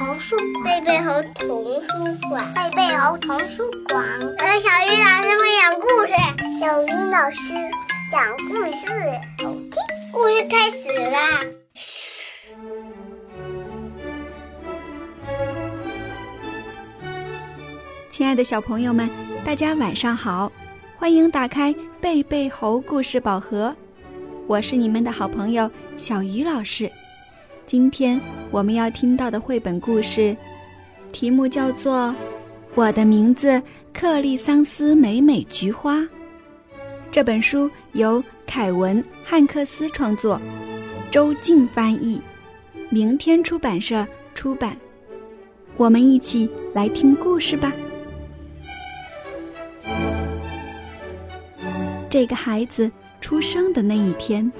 [0.00, 1.88] 童书馆贝贝猴童书
[2.30, 4.02] 馆，贝贝猴童书馆。
[4.38, 6.14] 我是小鱼老师会讲故事，
[6.58, 7.52] 小鱼老师
[8.10, 8.86] 讲故事，
[9.44, 9.72] 好听。
[10.10, 11.44] 故事开始啦！
[18.08, 19.10] 亲爱的小朋友们，
[19.44, 20.50] 大家晚上好，
[20.96, 23.76] 欢迎打开贝贝猴故事宝盒，
[24.46, 26.90] 我是你们的好朋友小鱼老师。
[27.70, 28.20] 今天
[28.50, 30.36] 我们要听到的绘本故事，
[31.12, 32.08] 题目叫做
[32.74, 33.62] 《我的名字
[33.92, 35.98] 克利桑斯美美菊花》。
[37.12, 40.40] 这本书由凯文·汉克斯创作，
[41.12, 42.20] 周静翻译，
[42.88, 44.76] 明天出版社出版。
[45.76, 47.72] 我们一起来听故事吧。
[52.08, 52.90] 这个孩子
[53.20, 54.50] 出生的那一天，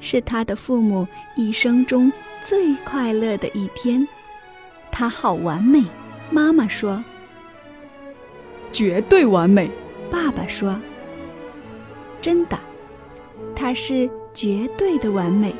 [0.00, 1.06] 是他的父母
[1.36, 2.12] 一生中。
[2.44, 4.06] 最快乐的一天，
[4.90, 5.84] 他好完美。
[6.30, 7.02] 妈妈说
[8.72, 9.70] ：“绝对完美。”
[10.10, 10.78] 爸爸说
[12.20, 12.58] ：“真的，
[13.54, 15.54] 他是绝对的完美。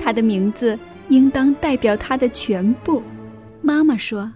[0.00, 3.02] 他的名字应当代表他的全部。”
[3.62, 4.32] 妈妈说：“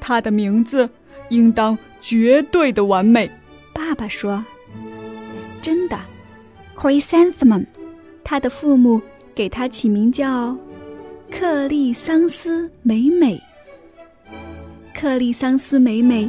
[0.00, 0.88] 他的名字
[1.28, 3.30] 应当绝对的完美。”
[3.72, 4.44] 爸爸说
[5.62, 5.98] ：“真的
[6.76, 7.66] ，Chrysanthemum。”
[8.24, 9.00] 他的父母。
[9.34, 10.56] 给它起名叫
[11.30, 13.40] 克利桑斯美美。
[14.94, 16.28] 克利桑斯美美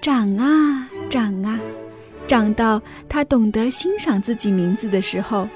[0.00, 1.58] 长啊长啊，
[2.26, 5.48] 长到他懂得欣赏自己名字的时候，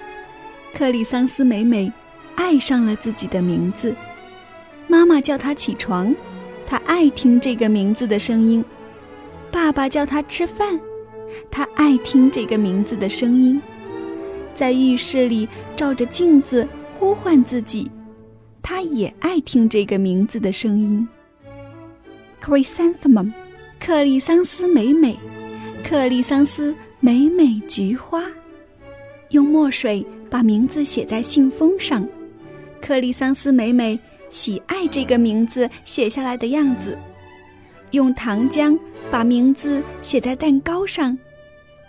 [0.74, 1.91] 克利桑斯美美
[2.34, 3.94] 爱上了自己的名字。
[4.86, 6.14] 妈妈叫他起床，
[6.66, 8.62] 他爱听这个名字的声音；
[9.50, 10.78] 爸爸叫他吃饭，
[11.50, 13.60] 他爱听这个名字的声音。
[14.54, 16.66] 在浴室里照着镜子。
[16.98, 17.88] 呼唤自己，
[18.60, 21.06] 他也爱听这个名字的声音。
[22.42, 23.32] Chrysanthemum，
[23.78, 25.16] 克利桑斯美美，
[25.84, 28.25] 克利桑斯美美菊花。
[29.31, 32.04] 用墨水把名字写在信封上，
[32.81, 33.97] 克利桑斯美美
[34.28, 36.98] 喜爱这个名字写下来的样子。
[37.92, 38.76] 用糖浆
[39.09, 41.16] 把名字写在蛋糕上，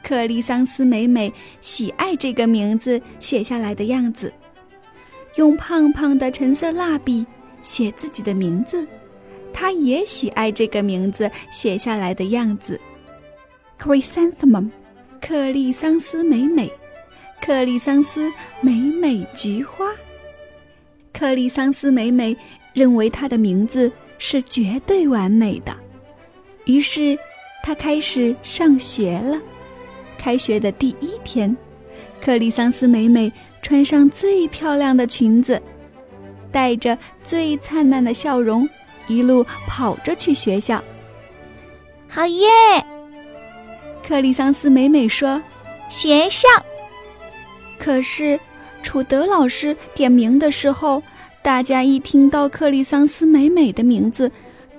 [0.04, 4.32] 克利桑斯美美喜爱这个名字写下来的样子。
[5.36, 7.26] 用胖胖的橙色蜡笔
[7.62, 8.86] 写自己的名字，
[9.54, 12.80] 他也喜爱这个名字写下来的样子。
[13.80, 14.70] Chrysanthemum，
[15.22, 16.70] 克利桑斯美美，
[17.42, 18.32] 克利桑斯
[18.62, 19.86] 美美菊花。
[21.14, 22.36] 克利桑斯美美
[22.74, 25.76] 认为他的名字是绝对完美的，
[26.66, 27.18] 于是
[27.64, 29.40] 他开始上学了。
[30.18, 31.56] 开学的第一天，
[32.22, 33.32] 克利桑斯美美。
[33.62, 35.62] 穿上最漂亮的裙子，
[36.52, 38.68] 带着最灿烂的笑容，
[39.08, 40.84] 一路跑着去学校。
[42.08, 42.48] 好耶！
[44.08, 45.40] 克里桑斯美美说
[45.90, 46.48] ：“学校。”
[47.78, 48.40] 可是，
[48.82, 51.04] 楚德老师点名的时候，
[51.44, 54.32] 大家一听到克里桑斯美美的名字，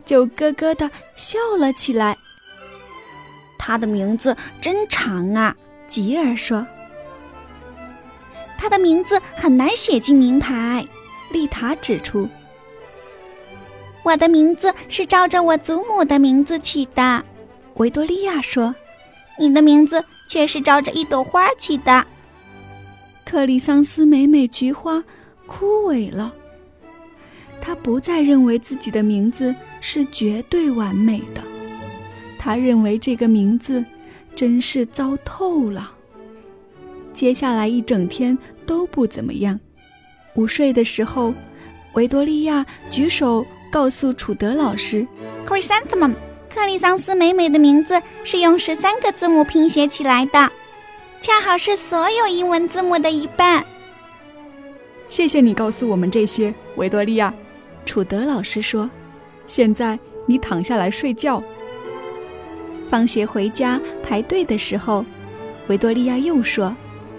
[0.04, 2.16] 就咯咯的笑了起来。
[3.56, 5.54] 他的名字真长啊！
[5.86, 6.66] 吉尔说。
[8.60, 10.86] 他的名字很难写进名牌，
[11.32, 12.28] 丽塔指出。
[14.02, 17.24] 我的名字是照着我祖母的名字起的，
[17.76, 18.74] 维多利亚说。
[19.38, 22.04] 你的名字却是照着一朵花起的。
[23.24, 25.02] 克里桑斯美美菊花
[25.46, 26.30] 枯萎了，
[27.62, 31.42] 他不再认为自己的名字是绝对完美的，
[32.38, 33.82] 他认为这个名字
[34.36, 35.94] 真是糟透了。
[37.20, 39.60] 接下来一整天都不怎么样。
[40.36, 41.34] 午睡的时候，
[41.92, 45.06] 维多利亚举手告诉楚德老师
[45.46, 46.14] ：“Chrysanthemum，
[46.48, 50.50] 克里桑斯美美的名字是用十三个字母拼写起来的，
[51.20, 53.62] 恰好是所有英文字母的一半。”
[55.10, 57.34] 谢谢你告诉我们这些，维多利亚。
[57.84, 58.90] 楚德老师说
[59.46, 61.42] ：“现在你躺下来睡觉。”
[62.88, 65.04] 放学回家排队的时候，
[65.68, 66.74] 维多利亚又说。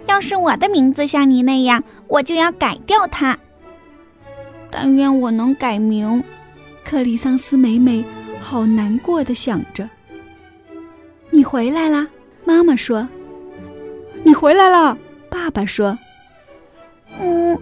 [0.07, 3.38] 要是我的名字像你那样，我就要改掉它。
[4.69, 6.24] 但愿我能改名。
[6.83, 8.03] 克里桑斯美美
[8.39, 9.89] 好难过的想着。
[11.30, 12.07] 你回来啦，
[12.44, 13.07] 妈妈说。
[14.24, 14.98] 你回来了，
[15.30, 15.98] 爸爸说。
[17.19, 17.57] 嗯，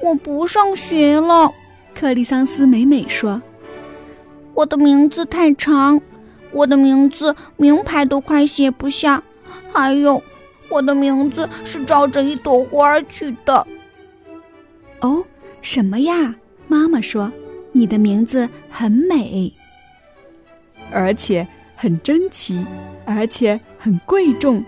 [0.00, 1.50] 我不上学了。
[1.94, 3.40] 克里桑斯美美说。
[4.54, 6.00] 我的名字太长，
[6.52, 9.22] 我的名字名牌都快写不下，
[9.72, 10.22] 还有。
[10.68, 13.66] 我的名字是照着一朵花取的。
[15.00, 15.24] 哦，
[15.62, 16.34] 什么呀？
[16.66, 17.30] 妈妈说
[17.72, 19.52] ：“你的名字很美，
[20.90, 21.46] 而且
[21.76, 22.64] 很珍奇，
[23.04, 24.64] 而且很贵重，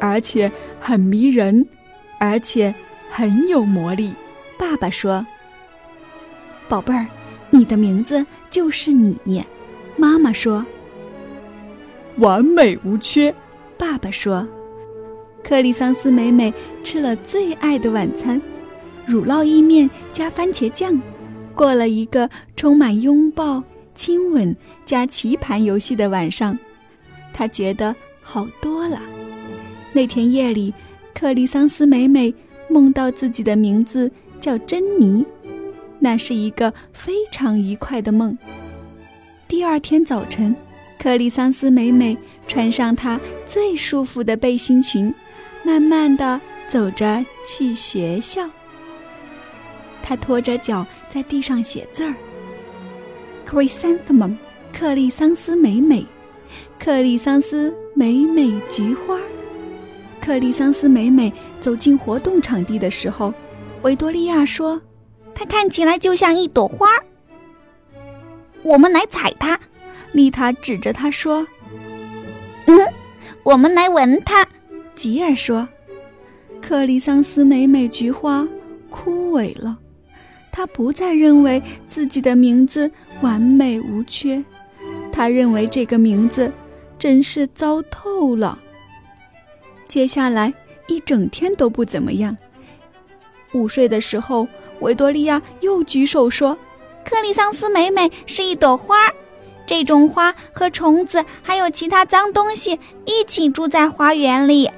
[0.00, 0.50] 而且
[0.80, 1.66] 很迷人，
[2.20, 2.72] 而且
[3.10, 4.14] 很有魔力。”
[4.56, 5.26] 爸爸说
[6.68, 7.06] ：“宝贝儿，
[7.50, 9.44] 你的名字就是你。”
[9.98, 10.64] 妈妈说
[12.18, 13.34] ：“完美无缺。”
[13.76, 14.46] 爸爸说
[15.42, 16.52] ：“克里桑斯美美
[16.84, 18.40] 吃了最爱的晚餐，
[19.06, 21.00] 乳酪意面加番茄酱，
[21.54, 23.62] 过了一个充满拥抱、
[23.94, 24.54] 亲吻
[24.86, 26.56] 加棋盘游戏的晚上。
[27.32, 29.00] 她觉得好多了。
[29.92, 30.72] 那天夜里，
[31.12, 32.32] 克里桑斯美美
[32.68, 35.24] 梦到自己的名字叫珍妮，
[35.98, 38.36] 那是一个非常愉快的梦。
[39.48, 40.54] 第二天早晨，
[40.96, 42.16] 克里桑斯美美。
[42.48, 45.14] 穿上她最舒服的背心裙，
[45.62, 48.48] 慢慢的走着去学校。
[50.02, 52.14] 他拖着脚在地上写字儿。
[53.48, 54.36] Chrysanthemum，
[54.72, 56.06] 克利桑斯美美，
[56.78, 59.18] 克利桑斯美美菊花。
[60.20, 63.32] 克利桑斯美美走进活动场地的时候，
[63.82, 64.80] 维多利亚说
[65.34, 66.88] ：“它看起来就像一朵花。”
[68.62, 69.58] 我们来采它。
[70.12, 71.46] 丽塔指着它说。
[72.66, 72.78] 嗯
[73.42, 74.46] 我们来闻它，
[75.00, 75.66] 吉尔说
[76.60, 78.46] ：“克里桑斯美美菊花
[78.90, 79.78] 枯萎了，
[80.52, 82.90] 他不再认为自己的名字
[83.22, 84.44] 完美无缺，
[85.10, 86.52] 他认为这个名字
[86.98, 88.58] 真是糟透了。
[89.88, 90.52] 接下来
[90.86, 92.36] 一整天都不怎么样。
[93.54, 94.46] 午睡的时候，
[94.80, 96.54] 维多利亚又举手说
[97.06, 99.10] ：‘克里桑斯美美是一朵花。’”
[99.66, 104.68] 这种花和虫子还有其他脏东西一起住在花园里。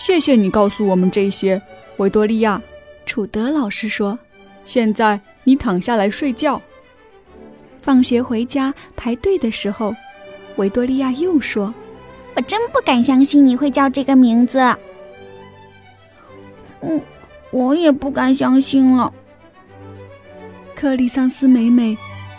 [0.00, 1.60] 谢谢你告诉我们这些，
[1.98, 2.58] 维多利亚。
[3.04, 4.18] 楚德老师说
[4.64, 6.60] ：“现在你躺下来睡觉。”
[7.82, 9.94] 放学回家排队的时候，
[10.56, 11.74] 维多利亚又说
[12.34, 14.58] ：“我真不敢相信你会叫这个名字。”
[16.80, 16.98] 嗯，
[17.50, 19.12] 我也不敢相信了。
[20.74, 21.94] 克里桑斯美美。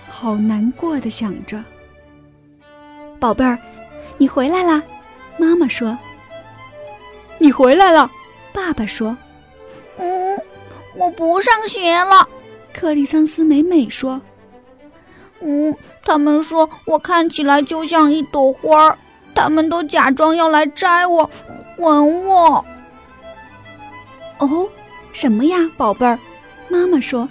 [0.10, 1.64] 好难过的想着，
[3.20, 3.58] 宝贝儿，
[4.18, 4.84] 你回来啦！
[5.38, 5.98] 妈妈说
[7.42, 8.10] ：“你回来了。”
[8.54, 9.18] 爸爸说
[9.98, 10.40] ：“嗯，
[10.96, 12.28] 我不上学了。”
[12.72, 14.22] 克里桑斯美美说
[15.42, 18.98] ：“嗯，他们说我看起来就像一朵花儿，
[19.34, 21.30] 他们都假装要来摘我，
[21.78, 22.64] 吻我。”
[24.38, 24.70] 哦，
[25.12, 26.20] 什么呀，宝贝儿？
[26.70, 27.28] 妈妈说：“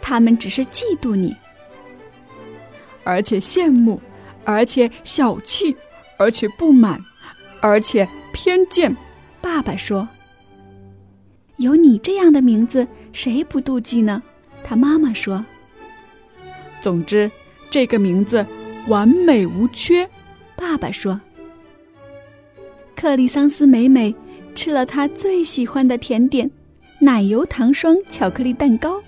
[0.00, 1.36] 他们只是嫉妒你。”
[3.04, 4.00] 而且羡慕，
[4.44, 5.76] 而且小气，
[6.18, 7.02] 而且不满，
[7.60, 8.94] 而且偏见。
[9.40, 10.08] 爸爸说
[11.56, 14.22] ：“有你这样的名字，谁不妒忌呢？”
[14.64, 15.44] 他妈妈说
[16.82, 17.30] ：“总之，
[17.70, 18.44] 这个名字
[18.88, 20.08] 完美无缺。”
[20.56, 21.20] 爸爸说
[22.96, 24.14] ：“克里桑斯美美
[24.54, 26.50] 吃了她最喜欢的甜点——
[27.00, 29.00] 奶油糖霜巧克力蛋糕。”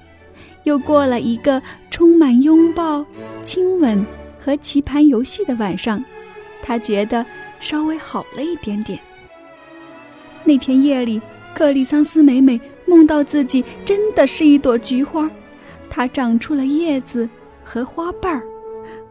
[0.65, 1.61] 又过了一个
[1.91, 3.05] 充满拥抱、
[3.43, 4.05] 亲吻
[4.39, 6.05] 和棋盘游戏的晚上，
[6.63, 7.25] 他觉得
[7.61, 9.01] 稍微好了一点点。
[10.51, 11.23] 那天夜里，
[11.55, 15.31] 克里桑斯美美梦到自己真的是一朵菊花，
[15.89, 17.29] 它长出了叶子
[17.63, 18.43] 和花瓣儿。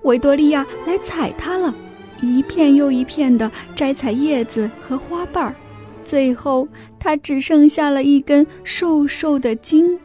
[0.01, 1.73] 维多利亚来采它了，
[2.21, 5.55] 一片又一片的摘采叶子和花瓣儿，
[6.03, 6.67] 最后
[6.99, 9.97] 它只剩下了一根瘦瘦的茎。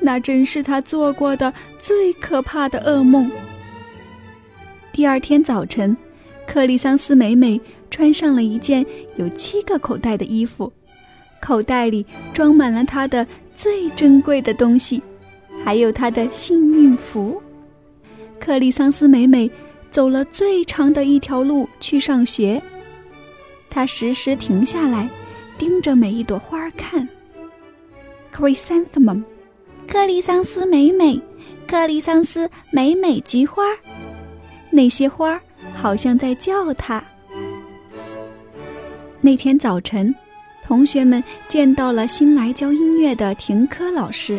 [0.00, 3.30] 那真是他做过的最可怕的噩梦。
[4.90, 5.96] 第二天早晨，
[6.44, 7.60] 克里桑斯美美
[7.94, 8.84] 穿上了一件
[9.14, 10.72] 有七个口袋的衣服，
[11.40, 13.24] 口袋里装满了她的
[13.56, 15.00] 最珍贵的东西，
[15.64, 17.40] 还有她的幸运符。
[18.40, 19.48] 克里桑斯美美
[19.92, 22.60] 走了最长的一条路去上学，
[23.70, 25.08] 她时时停下来，
[25.56, 27.08] 盯着每一朵花看。
[28.34, 29.22] Chrysanthemum。
[29.86, 31.20] 克里桑斯美美，
[31.68, 33.62] 克里桑斯美美菊花，
[34.68, 35.40] 那些花
[35.76, 37.00] 好像在叫他。
[39.24, 40.14] 那天早晨，
[40.62, 44.38] 同学们见到了新来教音乐的停科老师，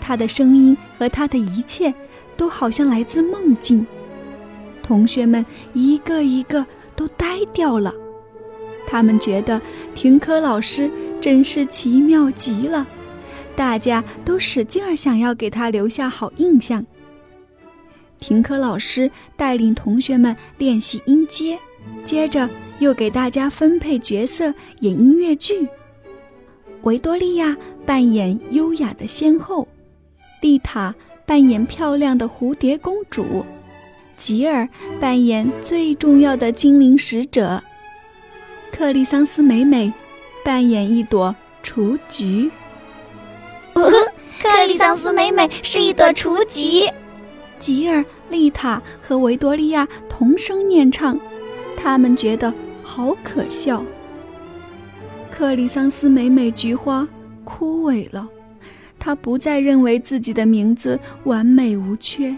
[0.00, 1.92] 他的声音和他的一切
[2.36, 3.84] 都好像来自梦境。
[4.84, 6.64] 同学们一个一个
[6.94, 7.92] 都呆掉了，
[8.86, 9.60] 他们觉得
[9.96, 10.88] 停科老师
[11.20, 12.86] 真是奇妙极了。
[13.56, 16.86] 大家都使劲儿想要给他留下好印象。
[18.20, 21.58] 停课老师带领同学们练习音阶，
[22.04, 25.66] 接着又给大家分配角色演音乐剧。
[26.82, 29.66] 维多利亚扮演优雅的仙后，
[30.40, 30.94] 丽塔
[31.26, 33.44] 扮演漂亮的蝴蝶公主，
[34.16, 34.68] 吉尔
[35.00, 37.62] 扮演最重要的精灵使者，
[38.72, 39.92] 克里桑斯美美
[40.44, 42.50] 扮演一朵雏菊。
[43.74, 46.88] 克里桑斯美美是一朵雏菊。
[47.58, 51.18] 吉尔、丽塔和维多利亚同声念唱，
[51.76, 52.54] 他们觉得
[52.88, 53.84] 好可笑。
[55.30, 57.06] 克里桑斯美美菊花
[57.44, 58.26] 枯萎了，
[58.98, 62.34] 他不再认为自己的名字完美无缺，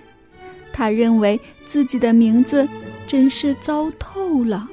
[0.73, 2.69] 他认为自己的名字
[3.07, 4.69] 真是糟透了。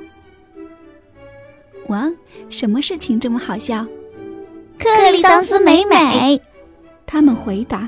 [1.89, 2.11] 哇，
[2.49, 3.85] 什么事情这么好笑？
[4.79, 6.41] 克里桑斯美美，
[7.05, 7.87] 他们回答。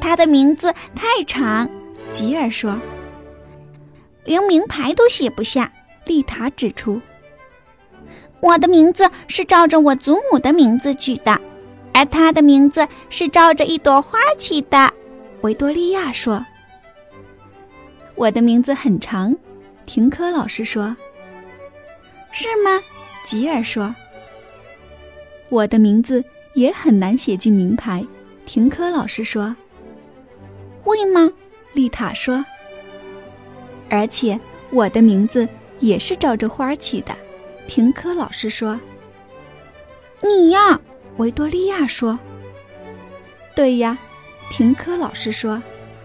[0.00, 1.68] 他的名字太长，
[2.12, 2.80] 吉尔说，
[4.24, 5.70] 连名牌都写不下。
[6.06, 7.00] 丽塔指出，
[8.40, 11.38] 我的名字是照着我祖母的名字取的，
[11.92, 14.90] 而她的名字是照着一朵花起的。
[15.42, 16.44] 维多利亚说，
[18.14, 19.34] 我的名字很长，
[19.84, 20.96] 停科老师说，
[22.30, 22.80] 是吗？
[23.24, 23.94] 吉尔说，
[25.48, 28.04] 我的名字也很难写进名牌，
[28.46, 29.54] 停科老师说。
[30.82, 31.28] 会吗？
[31.72, 32.44] 丽塔说。
[33.88, 34.38] 而且
[34.70, 35.48] 我的名字
[35.80, 37.14] 也是照着花起的，
[37.66, 38.78] 停科老师说。
[40.22, 40.80] 你呀，
[41.18, 42.18] 维多利亚说。
[43.54, 43.96] 对呀，
[44.50, 45.62] 停科老师说，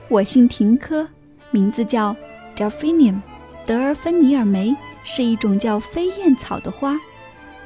[0.08, 1.08] 我姓停科，
[1.52, 2.16] 名字叫
[2.56, 3.20] Delphinium，
[3.66, 7.00] 德尔芬尼尔梅，是一种叫飞燕草的花。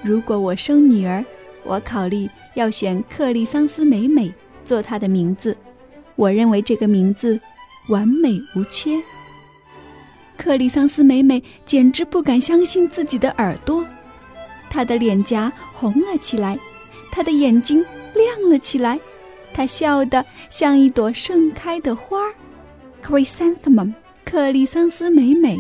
[0.02, 1.24] 如果我生女儿，
[1.64, 4.34] 我考虑要选克利桑斯美美
[4.66, 5.58] 做她的名字。
[6.16, 7.40] 我认为这个名字
[7.90, 9.02] 完美无缺。
[10.38, 13.86] 克里桑斯美美简直不敢相信自己的耳朵，
[14.70, 16.58] 她的脸颊红了起来，
[17.12, 19.00] 她的眼睛亮了起来，
[19.54, 22.34] 她笑得像一朵盛开的花儿。
[23.04, 25.58] Chrysanthemum，克里桑斯美美，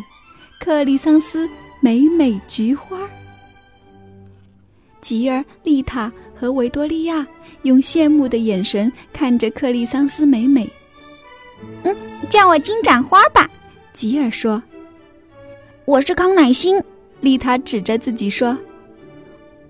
[0.60, 3.00] 克里桑斯美美菊花。
[5.02, 7.26] 吉尔、丽塔和维多利亚。
[7.64, 10.70] 用羡慕的眼神看着克里桑斯美美。
[11.84, 11.96] 嗯，
[12.30, 13.50] 叫我金盏花吧，
[13.96, 14.62] 吉尔说。
[15.86, 16.84] 我是康乃馨，
[17.22, 18.58] 丽塔指着自己说。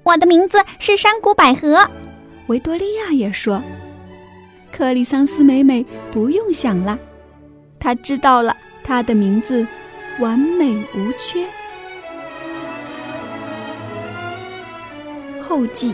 [0.02, 1.88] 我的名字是山谷百合，
[2.48, 3.62] 维多利亚也说。
[4.72, 6.98] 克里桑斯美美不用想了，
[7.80, 9.66] 她知道了，她的名字
[10.20, 11.46] 完美无缺。
[15.40, 15.94] 后记。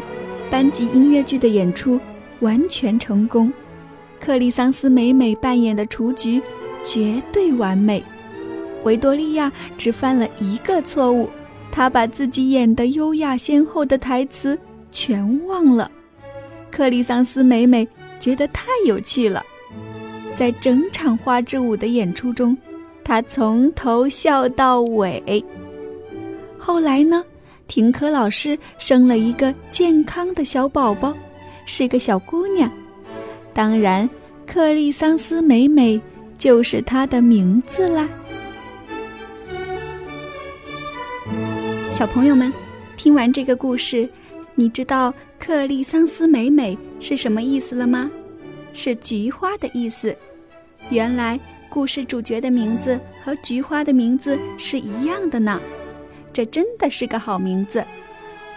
[0.50, 1.98] 班级音乐剧的演出
[2.42, 3.54] 完全成功，
[4.20, 6.42] 克里桑斯美美扮演的雏菊
[6.84, 8.04] 绝对完美。
[8.84, 11.30] 维多利亚只犯了一个错误，
[11.72, 14.58] 她把自己演的优雅先后的台词
[14.92, 15.90] 全忘了。
[16.70, 17.88] 克里桑斯美美
[18.20, 19.44] 觉得太有趣了，
[20.36, 22.58] 在整场花之舞的演出中，
[23.04, 25.44] 她从头笑到尾。
[26.58, 27.24] 后来呢？
[27.68, 31.16] 停科老师生了一个健康的小宝宝，
[31.66, 32.70] 是个小姑娘。
[33.54, 34.10] 当然，
[34.46, 36.00] 克利桑斯美美
[36.38, 38.10] 就是她的名字啦。
[41.92, 42.52] 小朋友们，
[42.96, 44.08] 听完这个故事，
[44.56, 48.10] 你知道克利桑斯美美是什么意思了吗？
[48.74, 50.16] 是菊花的意思。
[50.90, 51.38] 原来，
[51.70, 55.60] 故事主角的名字和菊花的名字是一样的呢。
[56.32, 57.84] 这真的是个好名字，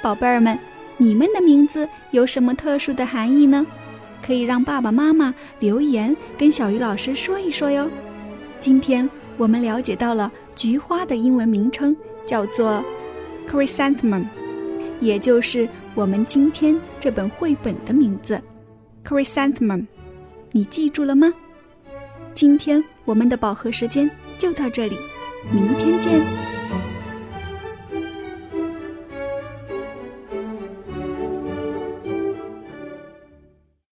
[0.01, 0.57] 宝贝儿们，
[0.97, 3.67] 你们的名字有什么特殊的含义呢？
[4.25, 7.91] 可以让爸爸妈妈留言跟小鱼老师说一说哟。
[8.61, 12.83] 今天我们了解到了菊花的英文名称叫做
[13.51, 14.25] chrysanthemum，
[15.01, 18.41] 也就是我们今天这本绘本的名字
[19.05, 19.87] chrysanthemum。
[20.53, 21.33] 你记住了吗？
[22.35, 24.97] 今天我们的饱和时间就到这里，
[25.53, 26.54] 明天见。